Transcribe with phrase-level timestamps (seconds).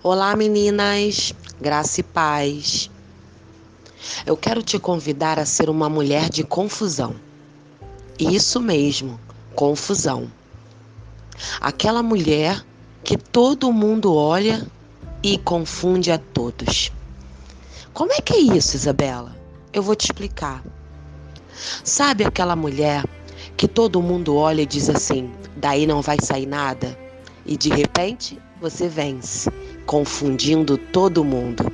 [0.00, 2.88] Olá, meninas, graça e paz.
[4.24, 7.16] Eu quero te convidar a ser uma mulher de confusão.
[8.16, 9.18] Isso mesmo,
[9.56, 10.30] confusão.
[11.60, 12.64] Aquela mulher
[13.02, 14.64] que todo mundo olha
[15.20, 16.92] e confunde a todos.
[17.92, 19.36] Como é que é isso, Isabela?
[19.72, 20.62] Eu vou te explicar.
[21.82, 23.04] Sabe aquela mulher
[23.56, 27.07] que todo mundo olha e diz assim: daí não vai sair nada?
[27.48, 29.50] E de repente você vence
[29.86, 31.64] confundindo todo mundo.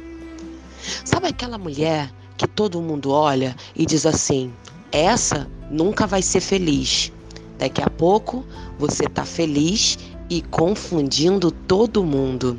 [1.05, 4.53] Sabe aquela mulher que todo mundo olha e diz assim:
[4.93, 7.13] essa nunca vai ser feliz.
[7.59, 8.45] Daqui a pouco
[8.79, 9.99] você tá feliz
[10.31, 12.57] e confundindo todo mundo.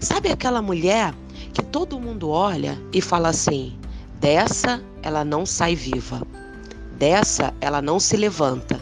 [0.00, 1.14] Sabe aquela mulher
[1.52, 3.78] que todo mundo olha e fala assim:
[4.18, 6.22] dessa ela não sai viva,
[6.96, 8.79] dessa ela não se levanta.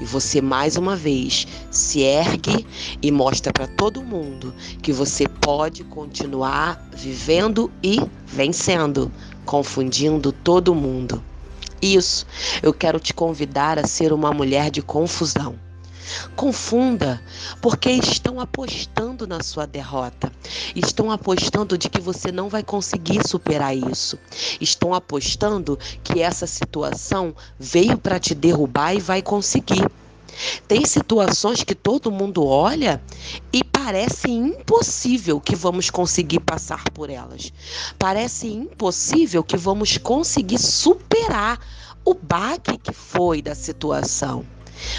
[0.00, 2.66] E você mais uma vez se ergue
[3.02, 9.12] e mostra para todo mundo que você pode continuar vivendo e vencendo,
[9.44, 11.22] confundindo todo mundo.
[11.82, 12.26] Isso,
[12.62, 15.69] eu quero te convidar a ser uma mulher de confusão.
[16.34, 17.22] Confunda,
[17.60, 20.32] porque estão apostando na sua derrota.
[20.74, 24.18] Estão apostando de que você não vai conseguir superar isso.
[24.60, 29.86] Estão apostando que essa situação veio para te derrubar e vai conseguir.
[30.66, 33.02] Tem situações que todo mundo olha
[33.52, 37.52] e parece impossível que vamos conseguir passar por elas.
[37.98, 41.58] Parece impossível que vamos conseguir superar
[42.04, 44.44] o baque que foi da situação.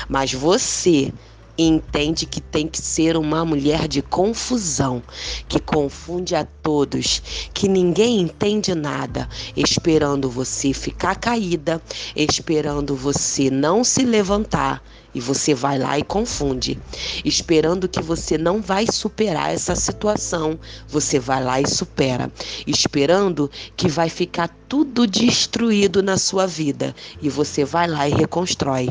[0.07, 1.11] Mas você
[1.57, 5.01] entende que tem que ser uma mulher de confusão,
[5.47, 7.21] que confunde a todos,
[7.53, 11.81] que ninguém entende nada, esperando você ficar caída,
[12.15, 14.83] esperando você não se levantar.
[15.13, 16.79] E você vai lá e confunde,
[17.25, 20.57] esperando que você não vai superar essa situação,
[20.87, 22.31] você vai lá e supera,
[22.65, 28.87] esperando que vai ficar tudo destruído na sua vida e você vai lá e reconstrói.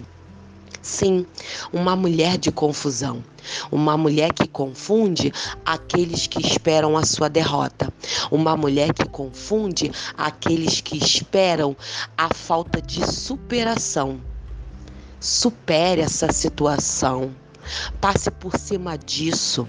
[0.83, 1.27] Sim,
[1.73, 3.23] uma mulher de confusão.
[3.71, 5.33] Uma mulher que confunde
[5.65, 7.93] aqueles que esperam a sua derrota.
[8.31, 11.77] Uma mulher que confunde aqueles que esperam
[12.17, 14.21] a falta de superação.
[15.21, 17.35] Supere essa situação.
[18.01, 19.69] Passe por cima disso.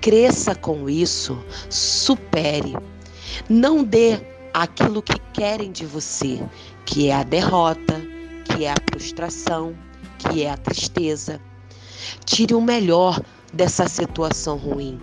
[0.00, 1.38] Cresça com isso.
[1.70, 2.76] Supere.
[3.48, 4.20] Não dê
[4.52, 6.42] aquilo que querem de você,
[6.84, 8.00] que é a derrota,
[8.44, 9.74] que é a frustração
[10.18, 11.40] que é a tristeza.
[12.24, 13.20] Tire o melhor
[13.52, 15.00] dessa situação ruim.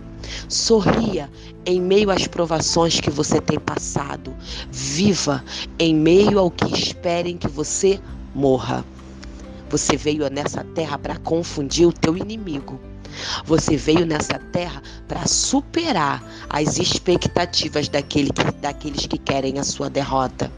[0.49, 1.29] Sorria
[1.65, 4.35] em meio às provações que você tem passado.
[4.71, 5.43] Viva
[5.79, 7.99] em meio ao que esperem que você
[8.33, 8.85] morra.
[9.69, 12.79] Você veio nessa terra para confundir o teu inimigo.
[13.45, 19.89] Você veio nessa terra para superar as expectativas daquele que, daqueles que querem a sua
[19.89, 20.51] derrota.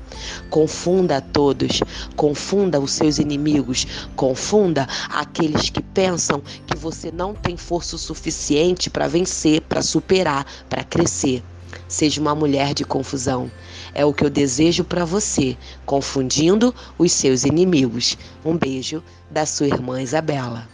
[0.50, 1.82] Confunda a todos,
[2.16, 3.86] confunda os seus inimigos,
[4.16, 10.84] confunda aqueles que pensam que você não tem força suficiente para vencer, para superar, para
[10.84, 11.44] crescer.
[11.88, 13.52] Seja uma mulher de confusão.
[13.94, 18.18] É o que eu desejo para você, confundindo os seus inimigos.
[18.44, 20.68] Um beijo da sua irmã Isabela.